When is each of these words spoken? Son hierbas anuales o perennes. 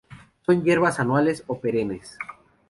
Son 0.47 0.63
hierbas 0.63 0.99
anuales 0.99 1.43
o 1.45 1.59
perennes. 1.59 2.17